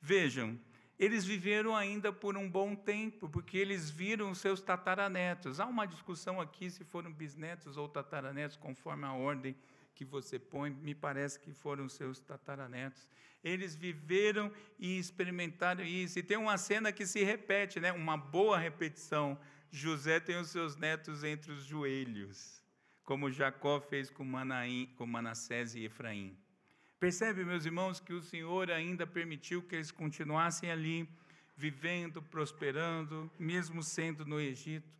[0.00, 0.58] Vejam,
[0.98, 5.60] eles viveram ainda por um bom tempo, porque eles viram seus tataranetos.
[5.60, 9.54] Há uma discussão aqui se foram bisnetos ou tataranetos, conforme a ordem
[9.94, 13.08] que você põe, me parece que foram seus tataranetos.
[13.44, 16.18] Eles viveram e experimentaram isso.
[16.18, 17.92] E tem uma cena que se repete, né?
[17.92, 19.38] uma boa repetição
[19.74, 22.62] José tem os seus netos entre os joelhos,
[23.02, 26.36] como Jacó fez com, Manaim, com Manassés e Efraim.
[27.00, 31.08] Percebe, meus irmãos, que o Senhor ainda permitiu que eles continuassem ali,
[31.56, 34.92] vivendo, prosperando, mesmo sendo no Egito.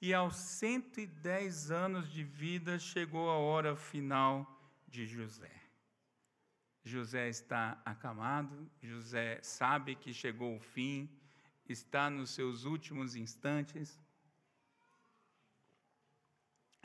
[0.00, 4.48] E aos 110 anos de vida chegou a hora final
[4.86, 5.50] de José.
[6.84, 11.08] José está acamado, José sabe que chegou o fim,
[11.68, 13.98] está nos seus últimos instantes,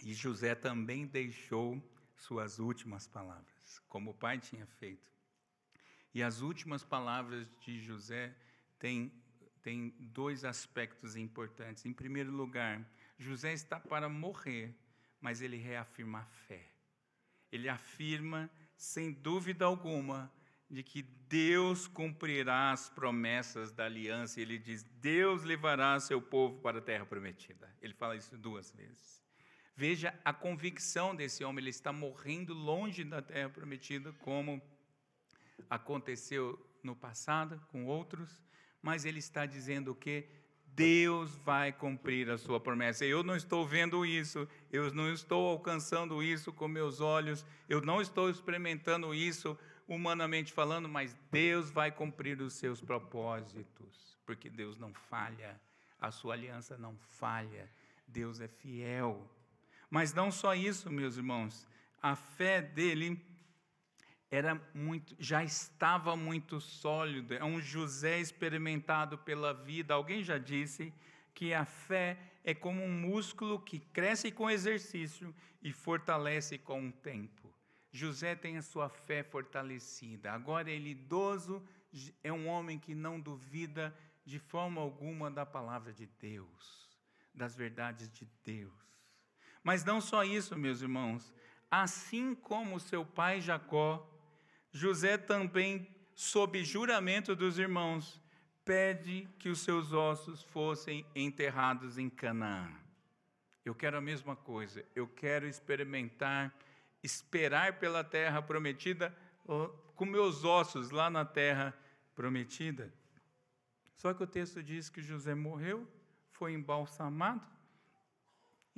[0.03, 1.81] e José também deixou
[2.15, 5.09] suas últimas palavras, como o pai tinha feito.
[6.13, 8.35] E as últimas palavras de José
[8.77, 9.11] têm
[9.99, 11.85] dois aspectos importantes.
[11.85, 12.83] Em primeiro lugar,
[13.17, 14.75] José está para morrer,
[15.21, 16.67] mas ele reafirma a fé.
[17.51, 20.31] Ele afirma, sem dúvida alguma,
[20.69, 24.39] de que Deus cumprirá as promessas da aliança.
[24.39, 27.75] Ele diz: Deus levará seu povo para a terra prometida.
[27.81, 29.19] Ele fala isso duas vezes.
[29.79, 34.61] Veja a convicção desse homem, ele está morrendo longe da terra prometida, como
[35.69, 38.43] aconteceu no passado com outros,
[38.81, 40.27] mas ele está dizendo que
[40.65, 43.05] Deus vai cumprir a sua promessa.
[43.05, 48.01] Eu não estou vendo isso, eu não estou alcançando isso com meus olhos, eu não
[48.01, 54.93] estou experimentando isso humanamente falando, mas Deus vai cumprir os seus propósitos, porque Deus não
[54.93, 55.57] falha,
[56.01, 57.71] a sua aliança não falha,
[58.05, 59.38] Deus é fiel.
[59.89, 61.67] Mas não só isso, meus irmãos,
[62.01, 63.19] a fé dele
[64.31, 69.93] era muito, já estava muito sólido, é um José experimentado pela vida.
[69.93, 70.93] Alguém já disse
[71.33, 76.91] que a fé é como um músculo que cresce com exercício e fortalece com o
[76.91, 77.51] tempo.
[77.91, 80.31] José tem a sua fé fortalecida.
[80.31, 81.63] Agora ele idoso
[82.23, 86.87] é um homem que não duvida de forma alguma da palavra de Deus,
[87.33, 88.71] das verdades de Deus.
[89.63, 91.33] Mas não só isso, meus irmãos.
[91.69, 94.07] Assim como seu pai Jacó,
[94.71, 98.21] José também, sob juramento dos irmãos,
[98.63, 102.71] pede que os seus ossos fossem enterrados em Canaã.
[103.65, 106.53] Eu quero a mesma coisa, eu quero experimentar,
[107.03, 109.15] esperar pela terra prometida
[109.95, 111.77] com meus ossos lá na terra
[112.15, 112.93] prometida.
[113.95, 115.87] Só que o texto diz que José morreu,
[116.31, 117.45] foi embalsamado,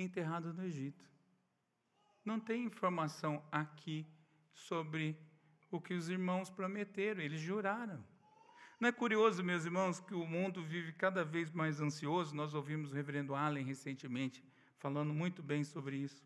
[0.03, 1.09] enterrado no Egito.
[2.23, 4.05] Não tem informação aqui
[4.53, 5.17] sobre
[5.71, 8.03] o que os irmãos prometeram, eles juraram.
[8.79, 12.35] Não é curioso, meus irmãos, que o mundo vive cada vez mais ansioso?
[12.35, 14.43] Nós ouvimos o reverendo Allen recentemente
[14.77, 16.23] falando muito bem sobre isso.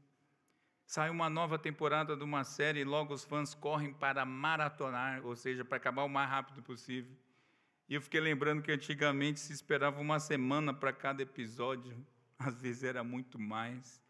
[0.85, 5.35] Sai uma nova temporada de uma série e logo os fãs correm para maratonar, ou
[5.35, 7.13] seja, para acabar o mais rápido possível.
[7.89, 11.95] E eu fiquei lembrando que antigamente se esperava uma semana para cada episódio,
[12.39, 14.02] às vezes era muito mais.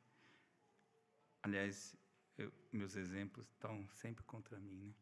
[1.42, 1.96] Aliás,
[2.38, 4.94] eu, meus exemplos estão sempre contra mim, né?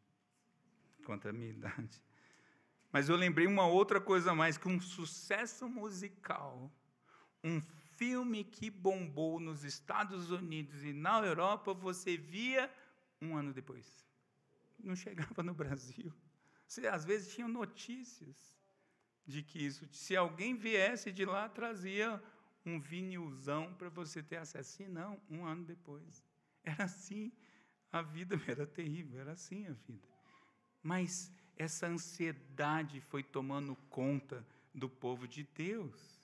[1.04, 2.02] contra a minha idade.
[2.92, 6.70] Mas eu lembrei uma outra coisa mais, que um sucesso musical,
[7.42, 7.60] um
[7.96, 12.72] filme que bombou nos Estados Unidos e na Europa, você via
[13.20, 14.06] um ano depois.
[14.78, 16.12] Não chegava no Brasil.
[16.66, 18.56] Você, às vezes tinha notícias
[19.26, 22.22] de que isso, se alguém viesse de lá, trazia
[22.64, 24.76] um vinilzão para você ter acesso.
[24.76, 26.24] Se não, um ano depois.
[26.62, 27.32] Era assim,
[27.92, 30.08] a vida era terrível, era assim a vida.
[30.82, 36.20] Mas essa ansiedade foi tomando conta do povo de Deus.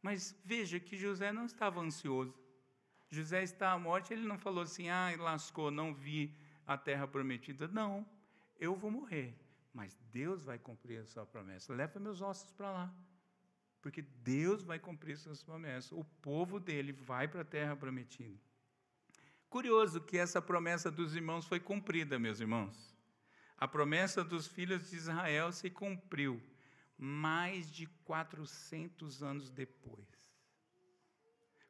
[0.00, 2.34] Mas veja que José não estava ansioso.
[3.10, 6.34] José está à morte, ele não falou assim: ah, lascou, não vi
[6.66, 7.68] a terra prometida.
[7.68, 8.06] Não,
[8.58, 9.38] eu vou morrer,
[9.72, 11.74] mas Deus vai cumprir a sua promessa.
[11.74, 12.94] Leva meus ossos para lá,
[13.82, 15.90] porque Deus vai cumprir suas promessas.
[15.92, 18.40] O povo dele vai para a terra prometida.
[19.50, 22.96] Curioso que essa promessa dos irmãos foi cumprida, meus irmãos.
[23.58, 26.40] A promessa dos filhos de Israel se cumpriu
[26.96, 30.06] mais de 400 anos depois.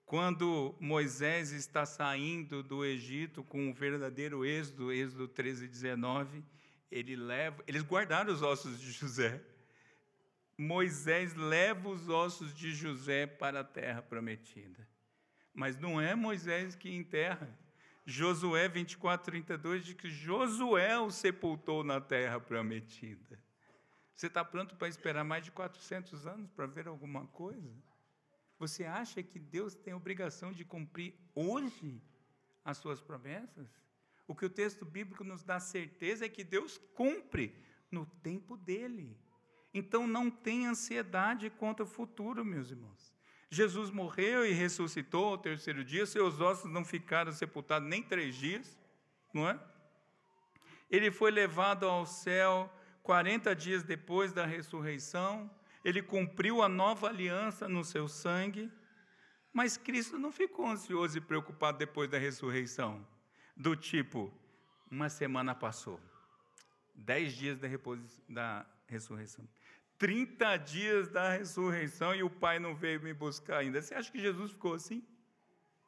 [0.04, 6.44] Quando Moisés está saindo do Egito com o verdadeiro êxodo, Êxodo 13, 19,
[6.90, 9.42] ele leva, eles guardaram os ossos de José.
[10.62, 14.88] Moisés leva os ossos de José para a terra prometida.
[15.52, 17.52] Mas não é Moisés que enterra,
[18.06, 23.42] Josué 24, 32 diz que Josué o sepultou na terra prometida.
[24.14, 27.72] Você está pronto para esperar mais de 400 anos para ver alguma coisa?
[28.58, 32.00] Você acha que Deus tem obrigação de cumprir hoje
[32.64, 33.68] as suas promessas?
[34.28, 37.56] O que o texto bíblico nos dá certeza é que Deus cumpre
[37.90, 39.18] no tempo dele.
[39.72, 43.12] Então não tenha ansiedade quanto ao futuro, meus irmãos.
[43.50, 48.78] Jesus morreu e ressuscitou ao terceiro dia, seus ossos não ficaram sepultados nem três dias,
[49.32, 49.60] não é?
[50.90, 55.50] Ele foi levado ao céu 40 dias depois da ressurreição,
[55.84, 58.70] ele cumpriu a nova aliança no seu sangue,
[59.52, 63.06] mas Cristo não ficou ansioso e preocupado depois da ressurreição,
[63.56, 64.32] do tipo,
[64.90, 66.00] uma semana passou,
[66.94, 67.68] dez dias da,
[68.28, 69.46] da ressurreição.
[70.02, 73.80] 30 dias da ressurreição e o Pai não veio me buscar ainda.
[73.80, 75.00] Você acha que Jesus ficou assim?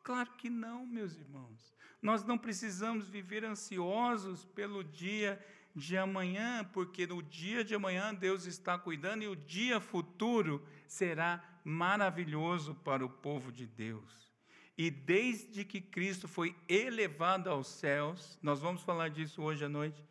[0.05, 1.75] Claro que não, meus irmãos.
[2.01, 5.45] Nós não precisamos viver ansiosos pelo dia
[5.75, 11.43] de amanhã, porque no dia de amanhã Deus está cuidando e o dia futuro será
[11.65, 14.33] maravilhoso para o povo de Deus.
[14.79, 20.07] E desde que Cristo foi elevado aos céus, nós vamos falar disso hoje à noite,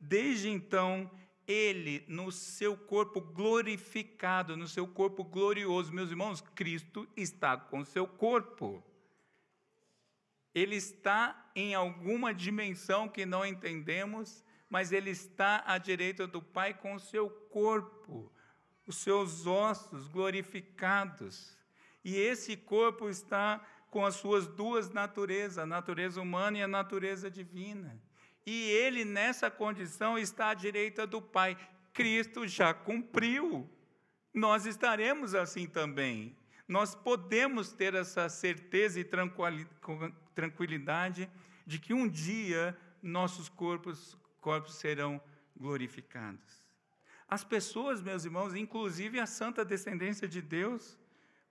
[0.00, 1.08] desde então,
[1.46, 8.06] ele, no seu corpo glorificado, no seu corpo glorioso, meus irmãos, Cristo está com seu
[8.06, 8.82] corpo.
[10.54, 16.74] Ele está em alguma dimensão que não entendemos, mas ele está à direita do Pai
[16.74, 18.32] com o seu corpo,
[18.86, 21.56] os seus ossos glorificados.
[22.04, 27.30] E esse corpo está com as suas duas naturezas, a natureza humana e a natureza
[27.30, 28.00] divina.
[28.46, 31.56] E ele, nessa condição, está à direita do Pai.
[31.92, 33.68] Cristo já cumpriu.
[34.32, 36.36] Nós estaremos assim também.
[36.66, 39.06] Nós podemos ter essa certeza e
[40.34, 41.30] tranquilidade
[41.66, 45.20] de que um dia nossos corpos, corpos serão
[45.56, 46.64] glorificados.
[47.28, 50.98] As pessoas, meus irmãos, inclusive a santa descendência de Deus,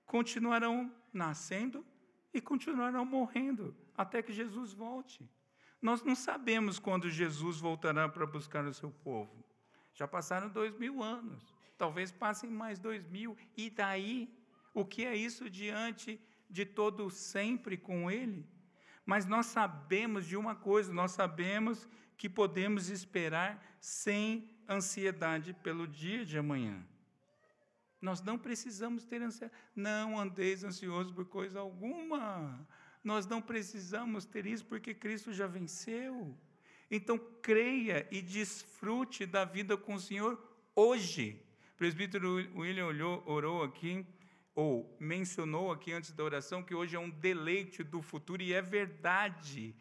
[0.05, 1.85] continuarão nascendo
[2.33, 5.27] e continuarão morrendo até que Jesus volte.
[5.83, 9.43] Nós não sabemos quando Jesus voltará para buscar o seu povo.
[9.93, 14.33] Já passaram dois mil anos, talvez passem mais dois mil, e daí?
[14.73, 16.19] O que é isso diante
[16.49, 18.47] de todo sempre com Ele?
[19.05, 21.85] Mas nós sabemos de uma coisa, nós sabemos
[22.17, 26.81] que podemos esperar sem ansiedade pelo dia de amanhã.
[28.01, 29.59] Nós não precisamos ter ansiedade.
[29.75, 32.65] Não andeis ansiosos por coisa alguma.
[33.03, 36.37] Nós não precisamos ter isso porque Cristo já venceu.
[36.89, 40.41] Então, creia e desfrute da vida com o Senhor
[40.75, 41.41] hoje.
[41.73, 44.05] O presbítero William olhou, orou aqui,
[44.55, 48.61] ou mencionou aqui antes da oração, que hoje é um deleite do futuro, e é
[48.61, 49.75] verdade.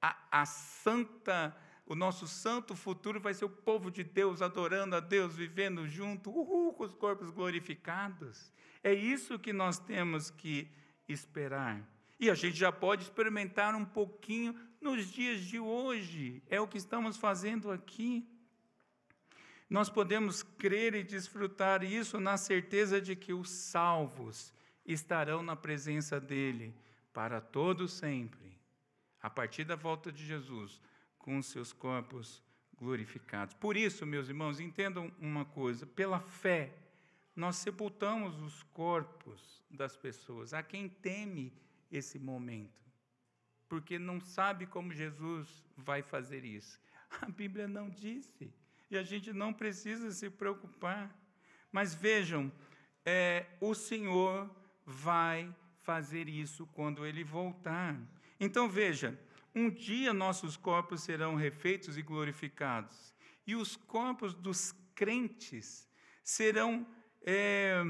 [0.00, 1.56] A, a santa
[1.86, 6.30] o nosso santo futuro vai ser o povo de Deus adorando a Deus, vivendo junto,
[6.30, 8.50] uhul, com os corpos glorificados.
[8.82, 10.70] É isso que nós temos que
[11.06, 11.86] esperar.
[12.24, 16.78] E a gente já pode experimentar um pouquinho nos dias de hoje, é o que
[16.78, 18.26] estamos fazendo aqui.
[19.68, 24.54] Nós podemos crer e desfrutar isso na certeza de que os salvos
[24.86, 26.74] estarão na presença dEle
[27.12, 28.58] para todo sempre.
[29.20, 30.80] A partir da volta de Jesus,
[31.18, 32.42] com seus corpos
[32.74, 33.54] glorificados.
[33.54, 36.72] Por isso, meus irmãos, entendam uma coisa: pela fé,
[37.36, 41.52] nós sepultamos os corpos das pessoas, a quem teme
[41.96, 42.82] esse momento,
[43.68, 46.80] porque não sabe como Jesus vai fazer isso.
[47.22, 48.52] A Bíblia não disse,
[48.90, 51.16] e a gente não precisa se preocupar.
[51.72, 52.52] Mas vejam,
[53.04, 54.50] é, o Senhor
[54.84, 57.98] vai fazer isso quando ele voltar.
[58.38, 59.18] Então veja,
[59.54, 63.14] um dia nossos corpos serão refeitos e glorificados,
[63.46, 65.88] e os corpos dos crentes
[66.22, 66.86] serão
[67.22, 67.82] é,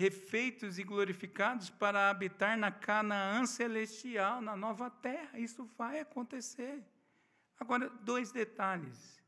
[0.00, 5.38] refeitos e glorificados para habitar na Canaã celestial, na nova terra.
[5.38, 6.82] Isso vai acontecer.
[7.58, 9.22] Agora, dois detalhes.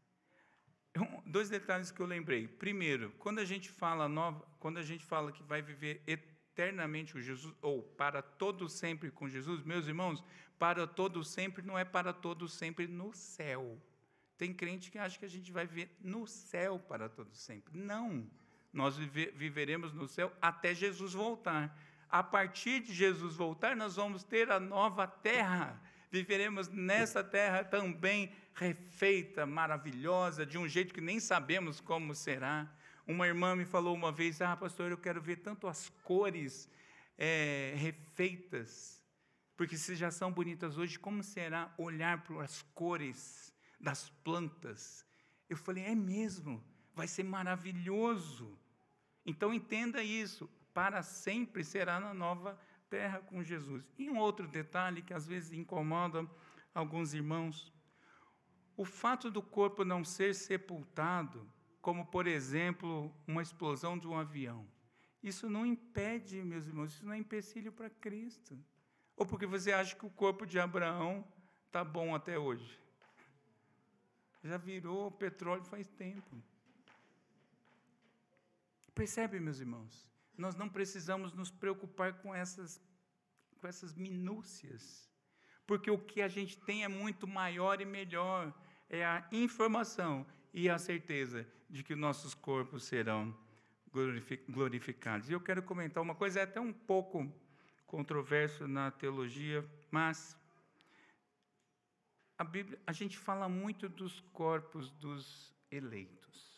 [1.27, 2.49] Dois detalhes que eu lembrei.
[2.49, 7.21] Primeiro, quando a gente fala nova, quando a gente fala que vai viver eternamente com
[7.21, 10.25] Jesus, ou para todo sempre com Jesus, meus irmãos,
[10.59, 13.79] para todo sempre não é para todo sempre no céu.
[14.39, 17.77] Tem crente que acha que a gente vai viver no céu para todo sempre.
[17.77, 18.27] Não.
[18.73, 21.77] Nós vive, viveremos no céu até Jesus voltar.
[22.09, 25.81] A partir de Jesus voltar, nós vamos ter a nova terra.
[26.11, 32.71] Viveremos nessa terra também refeita, maravilhosa, de um jeito que nem sabemos como será.
[33.07, 36.69] Uma irmã me falou uma vez: Ah, pastor, eu quero ver tanto as cores
[37.17, 39.03] é, refeitas,
[39.57, 45.05] porque se já são bonitas hoje, como será olhar para as cores das plantas?
[45.49, 46.63] Eu falei: É mesmo,
[46.95, 48.59] vai ser maravilhoso.
[49.25, 52.59] Então entenda isso: para sempre será na nova
[52.89, 53.91] terra com Jesus.
[53.99, 56.29] E um outro detalhe que às vezes incomoda
[56.75, 57.73] alguns irmãos:
[58.77, 61.51] o fato do corpo não ser sepultado
[61.81, 64.67] como, por exemplo, uma explosão de um avião.
[65.23, 68.59] Isso não impede, meus irmãos, isso não é empecilho para Cristo.
[69.17, 71.27] Ou porque você acha que o corpo de Abraão
[71.67, 72.79] está bom até hoje.
[74.43, 76.43] Já virou petróleo faz tempo.
[78.95, 80.09] Percebe, meus irmãos?
[80.37, 82.81] Nós não precisamos nos preocupar com essas,
[83.61, 85.11] com essas minúcias,
[85.67, 88.53] porque o que a gente tem é muito maior e melhor
[88.89, 93.35] é a informação e a certeza de que nossos corpos serão
[94.49, 95.29] glorificados.
[95.29, 97.33] E eu quero comentar uma coisa, é até um pouco
[97.87, 100.37] controverso na teologia, mas
[102.39, 106.52] a Bíblia, a gente fala muito dos corpos dos eleitos.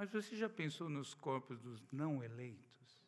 [0.00, 3.04] Mas você já pensou nos corpos dos não eleitos?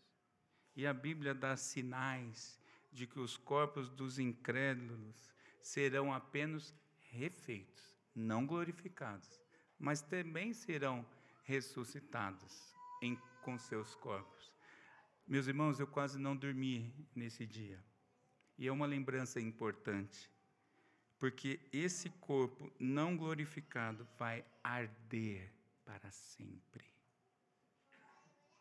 [0.77, 2.61] E a Bíblia dá sinais
[2.93, 5.33] de que os corpos dos incrédulos
[5.63, 6.75] serão apenas
[7.09, 9.41] refeitos, não glorificados,
[9.79, 11.03] mas também serão
[11.45, 14.53] ressuscitados em, com seus corpos.
[15.27, 17.83] Meus irmãos, eu quase não dormi nesse dia.
[18.59, 20.31] E é uma lembrança importante,
[21.19, 26.85] porque esse corpo não glorificado vai arder para sempre.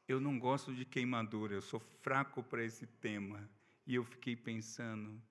[0.08, 3.50] Eu não gosto de queimadura, eu sou fraco para esse tema.
[3.86, 5.22] E eu fiquei pensando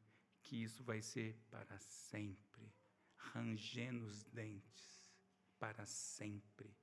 [0.43, 2.73] que isso vai ser para sempre,
[3.17, 5.15] rangendo os dentes,
[5.59, 6.75] para sempre.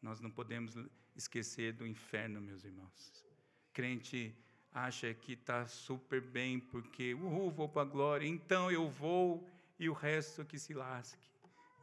[0.00, 0.74] Nós não podemos
[1.14, 3.24] esquecer do inferno, meus irmãos.
[3.72, 4.36] Crente
[4.72, 9.48] acha que está super bem porque, uhul, vou para a glória, então eu vou
[9.78, 11.33] e o resto que se lasque.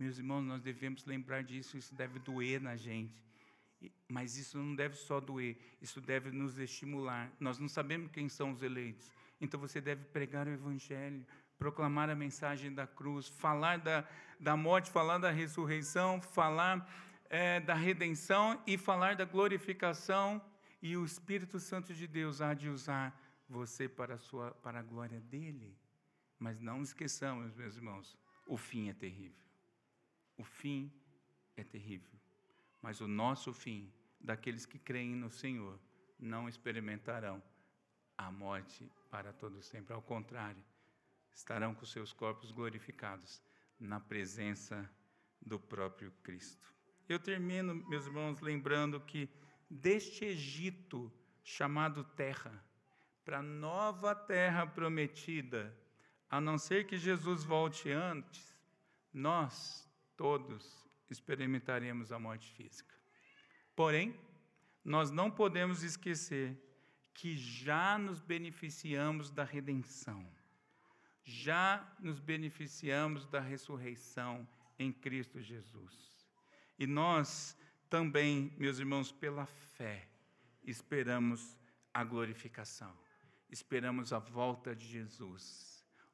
[0.02, 3.24] Meus irmãos, nós devemos lembrar disso, isso deve doer na gente.
[4.08, 7.32] Mas isso não deve só doer, isso deve nos estimular.
[7.40, 11.24] Nós não sabemos quem são os eleitos, então você deve pregar o Evangelho,
[11.56, 14.04] proclamar a mensagem da cruz, falar da,
[14.40, 16.92] da morte, falar da ressurreição, falar
[17.30, 20.42] é, da redenção e falar da glorificação.
[20.82, 23.16] E o Espírito Santo de Deus há de usar
[23.48, 25.78] você para a, sua, para a glória dele.
[26.40, 29.51] Mas não esqueçamos, meus irmãos, o fim é terrível.
[30.42, 30.92] O fim
[31.56, 32.20] é terrível.
[32.82, 35.80] Mas o nosso fim, daqueles que creem no Senhor,
[36.20, 37.44] não experimentarão
[38.18, 39.94] a morte para todo sempre.
[39.94, 40.64] Ao contrário,
[41.32, 43.40] estarão com seus corpos glorificados
[43.80, 44.90] na presença
[45.40, 46.74] do próprio Cristo.
[47.08, 49.30] Eu termino, meus irmãos, lembrando que
[49.70, 51.14] deste Egito
[51.44, 52.66] chamado terra,
[53.24, 55.78] para a nova terra prometida,
[56.28, 58.58] a não ser que Jesus volte antes,
[59.14, 59.91] nós
[60.22, 62.94] todos experimentaremos a morte física.
[63.76, 64.16] Porém,
[64.86, 66.56] nós não podemos esquecer
[67.12, 70.24] que já nos beneficiamos da redenção,
[71.24, 74.48] já nos beneficiamos da ressurreição
[74.78, 76.30] em Cristo Jesus.
[76.78, 77.58] E nós
[77.90, 80.08] também, meus irmãos, pela fé,
[80.64, 81.58] esperamos
[81.92, 82.96] a glorificação,
[83.50, 85.71] esperamos a volta de Jesus.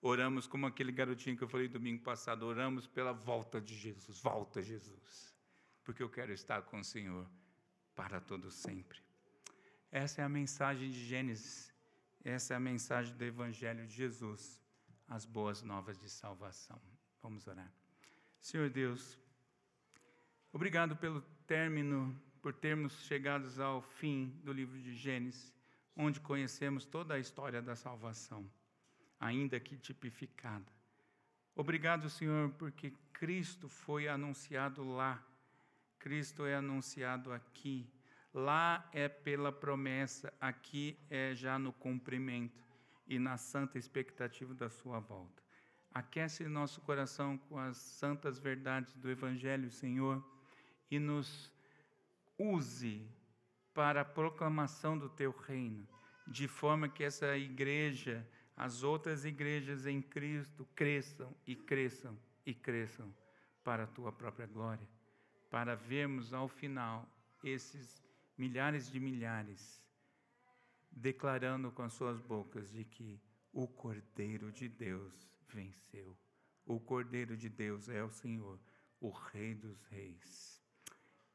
[0.08, 4.64] Oramos como aquele garotinho que eu falei domingo passado, oramos pela volta de Jesus, volta
[4.64, 5.36] Jesus,
[5.84, 7.30] porque eu quero estar com o Senhor
[7.94, 9.00] para todo sempre.
[9.92, 11.74] Essa é a mensagem de Gênesis,
[12.24, 14.62] essa é a mensagem do Evangelho de Jesus,
[15.10, 16.82] as boas novas de salvação.
[17.22, 17.70] Vamos orar.
[18.40, 19.20] Senhor Deus,
[20.54, 25.54] obrigado pelo término, por termos chegados ao fim do livro de Gênesis,
[25.98, 28.50] onde conhecemos toda a história da salvação,
[29.20, 30.72] ainda que tipificada.
[31.56, 35.26] Obrigado, Senhor, porque Cristo foi anunciado lá,
[36.00, 37.92] Cristo é anunciado aqui
[38.38, 42.64] Lá é pela promessa, aqui é já no cumprimento
[43.08, 45.42] e na santa expectativa da sua volta.
[45.92, 50.24] Aquece nosso coração com as santas verdades do Evangelho, Senhor,
[50.92, 51.52] e nos
[52.38, 53.10] use
[53.74, 55.88] para a proclamação do teu reino,
[56.28, 58.24] de forma que essa igreja,
[58.58, 63.14] as outras igrejas em Cristo cresçam e cresçam e cresçam
[63.64, 64.88] para a tua própria glória,
[65.52, 67.08] para vermos ao final
[67.44, 68.04] esses
[68.36, 69.80] milhares de milhares,
[70.92, 73.22] declarando com as suas bocas de que
[73.54, 76.18] o Cordeiro de Deus venceu.
[76.66, 78.60] O Cordeiro de Deus é o Senhor,
[79.00, 80.62] o Rei dos Reis.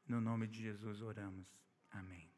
[0.05, 1.47] No nome de Jesus oramos.
[1.89, 2.29] Amém.